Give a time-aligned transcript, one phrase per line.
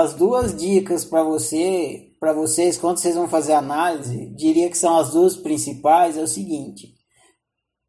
[0.00, 4.96] as duas dicas para você, para vocês quando vocês vão fazer análise, diria que são
[4.96, 6.94] as duas principais, é o seguinte.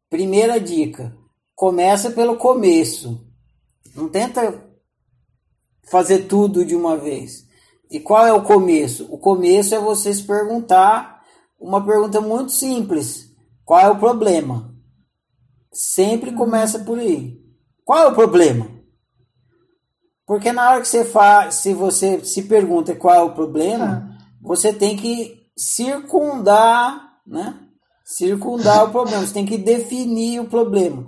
[0.08, 1.16] Primeira dica,
[1.52, 3.26] começa pelo começo.
[3.92, 4.64] Não tenta
[5.90, 7.44] fazer tudo de uma vez.
[7.90, 9.12] E qual é o começo?
[9.12, 11.24] O começo é você se perguntar
[11.58, 13.32] uma pergunta muito simples:
[13.64, 14.72] qual é o problema?
[15.72, 17.36] Sempre começa por aí.
[17.84, 18.75] Qual é o problema?
[20.26, 24.18] Porque na hora que você faz, se você se pergunta qual é o problema, ah.
[24.42, 27.54] você tem que circundar, né?
[28.04, 29.24] Circundar o problema.
[29.24, 31.06] Você tem que definir o problema.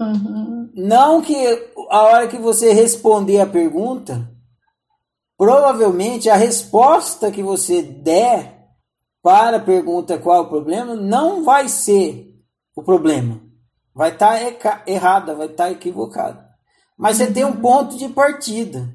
[0.00, 0.70] Uhum.
[0.74, 1.36] Não que
[1.90, 4.28] a hora que você responder a pergunta,
[5.36, 8.58] provavelmente a resposta que você der
[9.22, 12.34] para a pergunta qual é o problema não vai ser
[12.76, 13.40] o problema.
[13.94, 16.47] Vai estar tá errada, vai estar tá equivocada.
[16.98, 17.60] Mas você tem um uhum.
[17.60, 18.88] ponto de partida.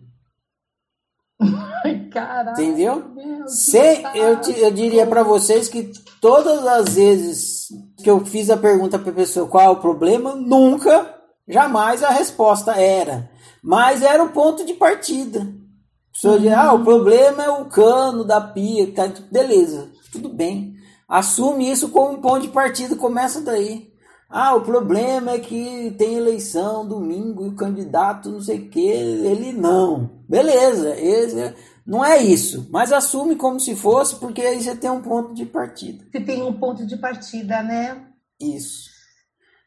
[2.11, 3.03] Caralho, Entendeu?
[3.47, 5.91] Se, eu, eu diria para vocês que
[6.21, 10.35] todas as vezes que eu fiz a pergunta para a pessoa qual é o problema,
[10.35, 11.13] nunca,
[11.47, 13.29] jamais a resposta era.
[13.63, 15.41] Mas era o ponto de partida.
[15.41, 16.55] A pessoa uhum.
[16.55, 20.75] ah, o problema é o cano da pia, tá, beleza, tudo bem.
[21.07, 23.92] Assume isso como um ponto de partida, começa daí.
[24.35, 28.79] Ah, o problema é que tem eleição domingo e o candidato não sei o que,
[28.79, 30.23] ele não.
[30.27, 31.53] Beleza, esse,
[31.85, 32.67] não é isso.
[32.71, 36.03] Mas assume como se fosse, porque aí você tem um ponto de partida.
[36.11, 38.07] Você tem um ponto de partida, né?
[38.41, 38.89] Isso.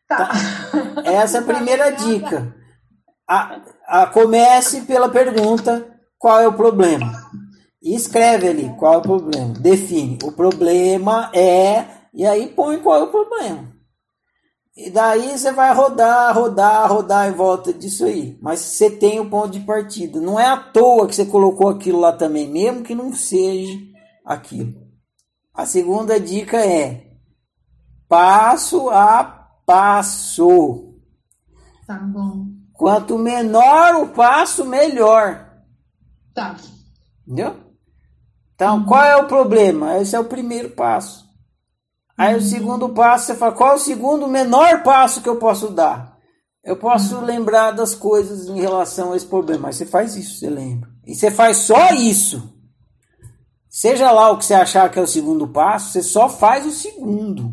[0.09, 0.27] Tá.
[0.27, 1.03] tá.
[1.05, 2.53] Essa é a primeira dica.
[3.29, 5.87] A, a, comece pela pergunta:
[6.19, 7.13] qual é o problema?
[7.81, 9.55] E escreve ali qual é o problema.
[9.61, 10.19] Define.
[10.25, 11.85] O problema é.
[12.13, 13.76] E aí põe qual é o problema.
[14.77, 18.39] E daí você vai rodar, rodar, rodar em volta disso aí.
[18.43, 20.21] Mas você tem o ponto de partida.
[20.21, 23.79] Não é à toa que você colocou aquilo lá também, mesmo que não seja
[24.23, 24.75] aquilo.
[25.55, 27.07] A segunda dica é
[28.07, 30.95] passo a passo.
[31.87, 32.47] Tá bom.
[32.75, 35.63] Quanto menor o passo, melhor.
[36.35, 36.55] Tá.
[37.27, 37.57] Entendeu?
[38.55, 38.85] Então, uhum.
[38.85, 39.99] qual é o problema?
[39.99, 41.26] Esse é o primeiro passo.
[42.19, 45.69] Aí o segundo passo, você fala, qual é o segundo menor passo que eu posso
[45.69, 46.17] dar?
[46.65, 50.51] Eu posso lembrar das coisas em relação a esse problema, mas você faz isso, você
[50.51, 50.89] lembra.
[51.07, 52.53] E você faz só isso.
[53.69, 56.73] Seja lá o que você achar que é o segundo passo, você só faz o
[56.73, 57.53] segundo.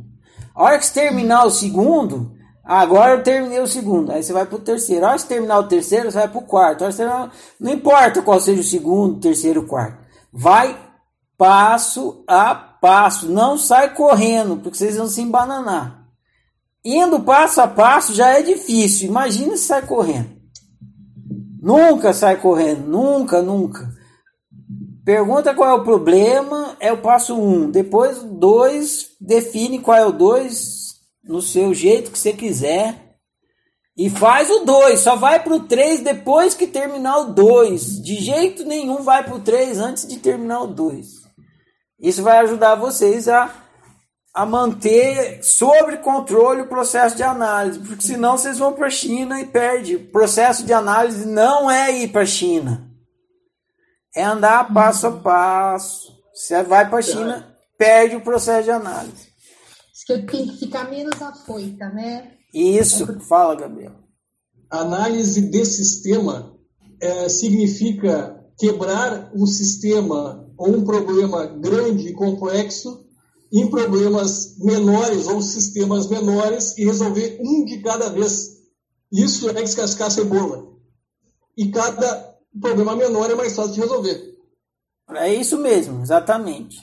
[0.56, 2.31] A hora que você terminar o segundo,
[2.63, 5.06] agora eu terminei o segundo, aí você vai para o terceiro.
[5.06, 6.80] A hora que você terminar o terceiro, você vai para o quarto.
[6.80, 7.31] Terminar...
[7.59, 10.00] Não importa qual seja o segundo, terceiro, quarto.
[10.31, 10.75] Vai
[11.38, 16.08] passo a passo, não sai correndo, porque vocês vão se embananar.
[16.84, 20.30] Indo passo a passo já é difícil, imagina se sai correndo.
[21.62, 23.90] Nunca sai correndo, nunca, nunca.
[25.06, 27.42] Pergunta qual é o problema, é o passo 1.
[27.42, 27.72] Um.
[27.72, 30.94] Depois, 2, define qual é o 2
[31.24, 33.18] no seu jeito que você quiser.
[33.98, 38.02] E faz o 2, só vai para o 3 depois que terminar o 2.
[38.02, 41.23] De jeito nenhum vai para o 3 antes de terminar o 2.
[42.03, 43.50] Isso vai ajudar vocês a,
[44.34, 49.40] a manter sob controle o processo de análise, porque senão vocês vão para a China
[49.40, 49.96] e perde.
[49.96, 52.92] O processo de análise não é ir para a China,
[54.13, 56.12] é andar passo a passo.
[56.34, 59.30] Você vai para a China, perde o processo de análise.
[59.94, 62.34] Acho que eu tenho que ficar menos afoita, né?
[62.53, 63.94] Isso, fala, Gabriel.
[64.69, 66.53] Análise de sistema
[67.00, 73.06] é, significa quebrar um sistema um problema grande e complexo
[73.52, 78.63] em problemas menores ou sistemas menores e resolver um de cada vez.
[79.12, 80.74] Isso é descascar a cebola.
[81.56, 84.34] E cada problema menor é mais fácil de resolver.
[85.12, 86.78] É isso mesmo, exatamente.